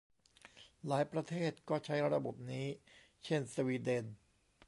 [0.87, 2.67] หลายประเทศก็ใช้ระบบนี้
[3.23, 4.05] เช่น สวีเดน